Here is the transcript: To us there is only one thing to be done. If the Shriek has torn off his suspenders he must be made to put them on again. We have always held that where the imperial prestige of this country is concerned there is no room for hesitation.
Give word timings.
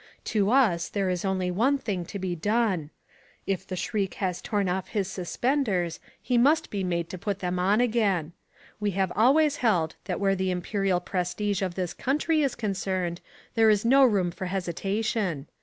To 0.33 0.49
us 0.49 0.89
there 0.89 1.11
is 1.11 1.23
only 1.23 1.51
one 1.51 1.77
thing 1.77 2.05
to 2.05 2.17
be 2.17 2.35
done. 2.35 2.89
If 3.45 3.67
the 3.67 3.75
Shriek 3.75 4.15
has 4.15 4.41
torn 4.41 4.67
off 4.67 4.87
his 4.87 5.07
suspenders 5.07 5.99
he 6.19 6.39
must 6.39 6.71
be 6.71 6.83
made 6.83 7.07
to 7.11 7.19
put 7.19 7.37
them 7.37 7.59
on 7.59 7.79
again. 7.79 8.33
We 8.79 8.91
have 8.97 9.11
always 9.15 9.57
held 9.57 9.97
that 10.05 10.19
where 10.19 10.33
the 10.33 10.49
imperial 10.49 11.01
prestige 11.01 11.61
of 11.61 11.75
this 11.75 11.93
country 11.93 12.41
is 12.41 12.55
concerned 12.55 13.21
there 13.53 13.69
is 13.69 13.85
no 13.85 14.03
room 14.03 14.31
for 14.31 14.47
hesitation. 14.47 15.45